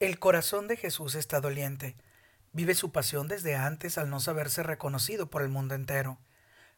El 0.00 0.18
corazón 0.18 0.66
de 0.66 0.78
Jesús 0.78 1.14
está 1.14 1.42
doliente. 1.42 1.94
Vive 2.52 2.74
su 2.74 2.90
pasión 2.90 3.28
desde 3.28 3.54
antes 3.54 3.98
al 3.98 4.08
no 4.08 4.18
saberse 4.18 4.62
reconocido 4.62 5.28
por 5.28 5.42
el 5.42 5.50
mundo 5.50 5.74
entero. 5.74 6.18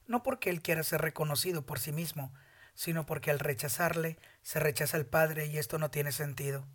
No 0.08 0.24
porque 0.24 0.50
Él 0.50 0.60
quiera 0.60 0.82
ser 0.82 1.02
reconocido 1.02 1.64
por 1.64 1.79
sí 1.79 1.93
mismo, 1.93 2.35
sino 2.74 3.06
porque 3.06 3.30
al 3.30 3.38
rechazarle 3.38 4.19
se 4.43 4.58
rechaza 4.58 4.96
al 4.96 5.06
Padre 5.06 5.46
y 5.46 5.58
esto 5.58 5.79
no 5.79 5.88
tiene 5.88 6.11
sentido. 6.11 6.66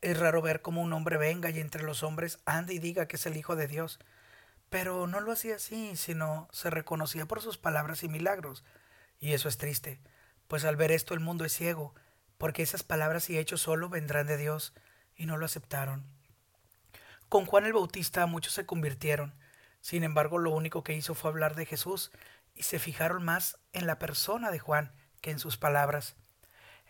Es 0.00 0.16
raro 0.20 0.40
ver 0.40 0.62
cómo 0.62 0.82
un 0.82 0.92
hombre 0.92 1.16
venga 1.16 1.50
y 1.50 1.58
entre 1.58 1.82
los 1.82 2.04
hombres 2.04 2.38
ande 2.44 2.74
y 2.74 2.78
diga 2.78 3.08
que 3.08 3.16
es 3.16 3.26
el 3.26 3.36
Hijo 3.36 3.56
de 3.56 3.66
Dios. 3.66 3.98
Pero 4.70 5.08
no 5.08 5.18
lo 5.18 5.32
hacía 5.32 5.56
así, 5.56 5.96
sino 5.96 6.48
se 6.52 6.70
reconocía 6.70 7.26
por 7.26 7.42
sus 7.42 7.58
palabras 7.58 8.04
y 8.04 8.08
milagros. 8.08 8.62
Y 9.18 9.32
eso 9.32 9.48
es 9.48 9.58
triste, 9.58 10.00
pues 10.46 10.64
al 10.64 10.76
ver 10.76 10.92
esto 10.92 11.12
el 11.12 11.18
mundo 11.18 11.44
es 11.44 11.52
ciego, 11.52 11.92
porque 12.38 12.62
esas 12.62 12.84
palabras 12.84 13.28
y 13.30 13.36
hechos 13.36 13.62
solo 13.62 13.88
vendrán 13.88 14.28
de 14.28 14.36
Dios 14.36 14.74
y 15.22 15.26
no 15.26 15.36
lo 15.36 15.46
aceptaron. 15.46 16.04
Con 17.28 17.46
Juan 17.46 17.64
el 17.64 17.72
Bautista 17.72 18.26
muchos 18.26 18.54
se 18.54 18.66
convirtieron, 18.66 19.34
sin 19.80 20.02
embargo 20.02 20.38
lo 20.38 20.50
único 20.50 20.82
que 20.82 20.94
hizo 20.94 21.14
fue 21.14 21.30
hablar 21.30 21.54
de 21.54 21.64
Jesús 21.64 22.10
y 22.56 22.64
se 22.64 22.80
fijaron 22.80 23.24
más 23.24 23.56
en 23.72 23.86
la 23.86 24.00
persona 24.00 24.50
de 24.50 24.58
Juan 24.58 24.92
que 25.20 25.30
en 25.30 25.38
sus 25.38 25.56
palabras. 25.56 26.16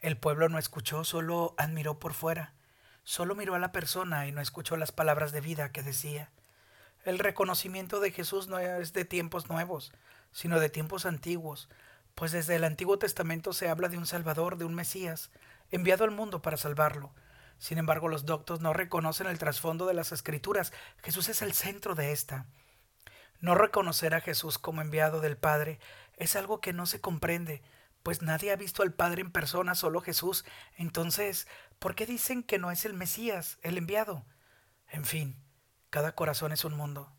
El 0.01 0.17
pueblo 0.17 0.49
no 0.49 0.59
escuchó, 0.59 1.05
solo 1.05 1.55
admiró 1.59 1.99
por 1.99 2.15
fuera, 2.15 2.55
solo 3.05 3.35
miró 3.35 3.55
a 3.55 3.59
la 3.59 3.71
persona 3.71 4.27
y 4.27 4.33
no 4.33 4.41
escuchó 4.41 4.79
las 4.79 4.93
palabras 4.93 5.31
de 5.31 5.43
vida 5.43 5.71
que 5.71 5.83
decía. 5.83 6.31
El 7.05 7.19
reconocimiento 7.19 8.01
de 8.01 8.13
Jesús 8.13 8.49
no 8.49 8.59
es 8.59 8.95
de 8.95 9.05
tiempos 9.05 9.51
nuevos, 9.51 9.93
sino 10.33 10.59
de 10.59 10.71
tiempos 10.71 11.05
antiguos, 11.05 11.69
pues 12.15 12.33
desde 12.33 12.57
el 12.57 12.65
Antiguo 12.65 12.99
Testamento 12.99 13.53
se 13.53 13.69
habla 13.69 13.89
de 13.89 13.99
un 13.99 14.07
Salvador, 14.07 14.57
de 14.57 14.65
un 14.65 14.75
Mesías, 14.75 15.31
enviado 15.71 16.05
al 16.05 16.11
mundo 16.11 16.41
para 16.41 16.57
salvarlo, 16.57 17.13
sin 17.63 17.79
embargo, 17.79 18.09
los 18.09 18.27
doctos 18.27 18.61
no 18.61 18.73
reconocen 18.73 19.29
el 19.29 19.39
trasfondo 19.39 19.87
de 19.87 19.95
las 19.95 20.11
escrituras. 20.11 20.73
Jesús 21.01 21.29
es 21.29 21.43
el 21.43 21.53
centro 21.53 21.95
de 21.95 22.11
esta. 22.11 22.47
No 23.39 23.55
reconocer 23.55 24.17
a 24.17 24.21
Jesús 24.21 24.59
como 24.59 24.83
enviado 24.83 25.21
del 25.21 25.37
Padre 25.37 25.79
es 26.17 26.35
algo 26.35 26.61
que 26.61 26.73
no 26.73 26.87
se 26.87 27.01
comprende, 27.01 27.63
pues 28.03 28.21
nadie 28.21 28.51
ha 28.51 28.57
visto 28.57 28.83
al 28.83 28.93
Padre 28.93 29.21
en 29.21 29.31
persona, 29.31 29.77
solo 29.77 30.01
Jesús. 30.01 30.45
Entonces, 30.77 31.47
¿por 31.79 31.95
qué 31.95 32.05
dicen 32.05 32.43
que 32.43 32.59
no 32.59 32.73
es 32.73 32.85
el 32.85 32.95
Mesías, 32.95 33.61
el 33.63 33.79
enviado? 33.79 34.27
En 34.89 35.05
fin, 35.05 35.37
cada 35.89 36.17
corazón 36.17 36.51
es 36.51 36.65
un 36.65 36.75
mundo. 36.75 37.15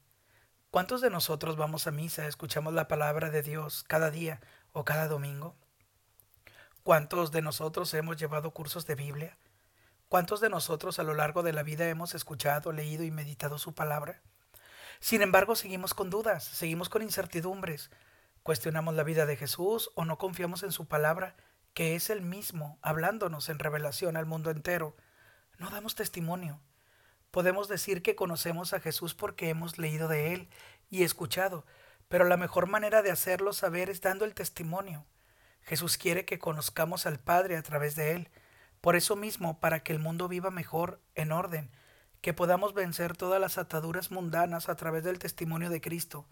¿Cuántos 0.72 1.00
de 1.00 1.10
nosotros 1.10 1.56
vamos 1.56 1.88
a 1.88 1.92
misa, 1.92 2.28
escuchamos 2.28 2.74
la 2.74 2.90
palabra 2.90 3.30
de 3.30 3.44
Dios 3.44 3.86
cada 3.88 4.12
día 4.12 4.42
o 4.74 4.84
cada 4.84 5.08
domingo? 5.08 5.56
¿Cuántos 6.84 7.32
de 7.32 7.42
nosotros 7.42 7.94
hemos 7.94 8.18
llevado 8.18 8.52
cursos 8.52 8.86
de 8.86 8.96
Biblia? 8.96 9.38
¿Cuántos 10.14 10.42
de 10.42 10.50
nosotros 10.52 11.00
a 11.00 11.04
lo 11.04 11.16
largo 11.16 11.42
de 11.42 11.54
la 11.54 11.64
vida 11.64 11.90
hemos 11.90 12.14
escuchado, 12.14 12.72
leído 12.72 13.04
y 13.04 13.10
meditado 13.10 13.58
su 13.58 13.74
palabra? 13.74 14.22
Sin 15.00 15.24
embargo, 15.24 15.56
seguimos 15.56 15.96
con 15.96 16.12
dudas, 16.12 16.44
seguimos 16.44 16.88
con 16.88 17.02
incertidumbres. 17.02 17.90
Cuestionamos 18.44 18.94
la 18.94 19.02
vida 19.02 19.26
de 19.26 19.38
Jesús 19.38 19.90
o 19.96 20.06
no 20.06 20.20
confiamos 20.20 20.62
en 20.62 20.72
su 20.72 20.86
palabra, 20.86 21.36
que 21.74 21.96
es 21.96 22.12
el 22.12 22.22
mismo, 22.22 22.78
hablándonos 22.84 23.50
en 23.50 23.58
revelación 23.58 24.16
al 24.16 24.28
mundo 24.28 24.52
entero. 24.52 24.96
No 25.58 25.72
damos 25.72 25.96
testimonio. 25.96 26.62
Podemos 27.32 27.68
decir 27.68 28.04
que 28.04 28.16
conocemos 28.16 28.74
a 28.74 28.80
Jesús 28.80 29.16
porque 29.16 29.50
hemos 29.50 29.80
leído 29.80 30.08
de 30.08 30.36
Él 30.36 30.48
y 30.92 31.02
escuchado, 31.02 31.66
pero 32.08 32.24
la 32.24 32.38
mejor 32.38 32.68
manera 32.68 33.02
de 33.02 33.10
hacerlo 33.10 33.52
saber 33.52 33.90
es 33.90 34.00
dando 34.02 34.26
el 34.26 34.36
testimonio. 34.36 35.08
Jesús 35.64 35.98
quiere 35.98 36.24
que 36.24 36.38
conozcamos 36.38 37.08
al 37.08 37.18
Padre 37.18 37.58
a 37.58 37.64
través 37.64 37.96
de 37.96 38.12
Él. 38.12 38.30
Por 38.84 38.98
eso 38.98 39.16
mismo, 39.16 39.62
para 39.62 39.80
que 39.80 39.94
el 39.94 40.00
mundo 40.00 40.28
viva 40.28 40.52
mejor, 40.52 41.00
en 41.16 41.32
orden, 41.32 41.72
que 42.20 42.34
podamos 42.34 42.74
vencer 42.74 43.16
todas 43.16 43.40
las 43.40 43.58
ataduras 43.58 44.12
mundanas 44.12 44.68
a 44.68 44.76
través 44.76 45.06
del 45.06 45.20
testimonio 45.20 45.70
de 45.70 45.80
Cristo. 45.80 46.28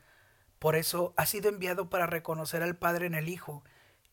Por 0.60 0.76
eso 0.76 1.14
ha 1.16 1.26
sido 1.26 1.48
enviado 1.48 1.90
para 1.90 2.08
reconocer 2.08 2.62
al 2.62 2.76
Padre 2.76 3.06
en 3.06 3.14
el 3.14 3.30
Hijo 3.30 3.64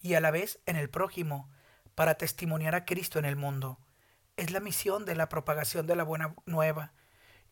y 0.00 0.14
a 0.14 0.20
la 0.20 0.30
vez 0.30 0.60
en 0.66 0.76
el 0.76 0.88
prójimo, 0.88 1.50
para 1.96 2.14
testimoniar 2.14 2.76
a 2.76 2.84
Cristo 2.84 3.18
en 3.18 3.24
el 3.24 3.34
mundo. 3.34 3.80
Es 4.36 4.52
la 4.52 4.60
misión 4.60 5.04
de 5.04 5.16
la 5.16 5.28
propagación 5.28 5.88
de 5.88 5.96
la 5.96 6.04
buena 6.04 6.36
nueva. 6.46 6.92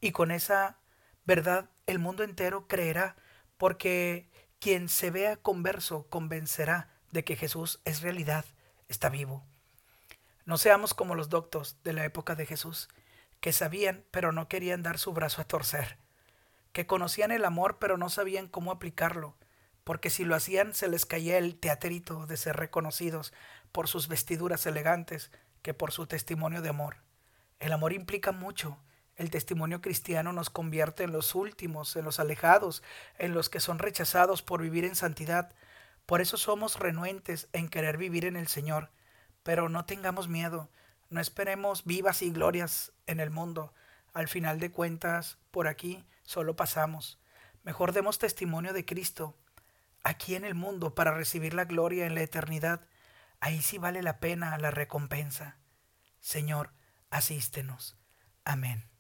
Y 0.00 0.12
con 0.12 0.30
esa 0.30 0.78
verdad 1.24 1.68
el 1.86 1.98
mundo 1.98 2.22
entero 2.22 2.68
creerá, 2.68 3.16
porque 3.56 4.30
quien 4.60 4.88
se 4.88 5.10
vea 5.10 5.36
converso 5.36 6.06
convencerá 6.10 6.90
de 7.10 7.24
que 7.24 7.34
Jesús 7.34 7.80
es 7.84 8.02
realidad, 8.02 8.44
está 8.86 9.08
vivo. 9.08 9.44
No 10.46 10.58
seamos 10.58 10.94
como 10.94 11.16
los 11.16 11.28
doctos 11.28 11.76
de 11.82 11.92
la 11.92 12.04
época 12.04 12.36
de 12.36 12.46
Jesús, 12.46 12.88
que 13.40 13.52
sabían 13.52 14.04
pero 14.12 14.30
no 14.30 14.48
querían 14.48 14.84
dar 14.84 14.96
su 14.96 15.12
brazo 15.12 15.42
a 15.42 15.44
torcer, 15.44 15.98
que 16.72 16.86
conocían 16.86 17.32
el 17.32 17.44
amor 17.44 17.78
pero 17.80 17.98
no 17.98 18.08
sabían 18.08 18.46
cómo 18.46 18.70
aplicarlo, 18.70 19.36
porque 19.82 20.08
si 20.08 20.24
lo 20.24 20.36
hacían 20.36 20.72
se 20.72 20.86
les 20.86 21.04
caía 21.04 21.36
el 21.36 21.58
teatrito 21.58 22.26
de 22.26 22.36
ser 22.36 22.54
reconocidos 22.54 23.32
por 23.72 23.88
sus 23.88 24.06
vestiduras 24.06 24.66
elegantes 24.66 25.32
que 25.62 25.74
por 25.74 25.90
su 25.90 26.06
testimonio 26.06 26.62
de 26.62 26.68
amor. 26.68 26.98
El 27.58 27.72
amor 27.72 27.92
implica 27.92 28.30
mucho. 28.30 28.78
El 29.16 29.30
testimonio 29.30 29.80
cristiano 29.80 30.32
nos 30.32 30.48
convierte 30.48 31.02
en 31.02 31.10
los 31.10 31.34
últimos, 31.34 31.96
en 31.96 32.04
los 32.04 32.20
alejados, 32.20 32.84
en 33.18 33.34
los 33.34 33.48
que 33.48 33.58
son 33.58 33.80
rechazados 33.80 34.42
por 34.42 34.62
vivir 34.62 34.84
en 34.84 34.94
santidad. 34.94 35.52
Por 36.04 36.20
eso 36.20 36.36
somos 36.36 36.78
renuentes 36.78 37.48
en 37.52 37.68
querer 37.68 37.96
vivir 37.96 38.26
en 38.26 38.36
el 38.36 38.46
Señor, 38.46 38.90
pero 39.46 39.68
no 39.68 39.84
tengamos 39.84 40.26
miedo, 40.26 40.68
no 41.08 41.20
esperemos 41.20 41.84
vivas 41.84 42.20
y 42.22 42.32
glorias 42.32 42.92
en 43.06 43.20
el 43.20 43.30
mundo. 43.30 43.72
Al 44.12 44.26
final 44.26 44.58
de 44.58 44.72
cuentas, 44.72 45.38
por 45.52 45.68
aquí 45.68 46.04
solo 46.24 46.56
pasamos. 46.56 47.20
Mejor 47.62 47.92
demos 47.92 48.18
testimonio 48.18 48.72
de 48.72 48.84
Cristo 48.84 49.38
aquí 50.02 50.34
en 50.34 50.44
el 50.44 50.56
mundo 50.56 50.96
para 50.96 51.14
recibir 51.14 51.54
la 51.54 51.64
gloria 51.64 52.06
en 52.06 52.16
la 52.16 52.22
eternidad. 52.22 52.88
Ahí 53.38 53.62
sí 53.62 53.78
vale 53.78 54.02
la 54.02 54.18
pena 54.18 54.58
la 54.58 54.72
recompensa. 54.72 55.58
Señor, 56.20 56.72
asístenos. 57.10 57.96
Amén. 58.44 58.95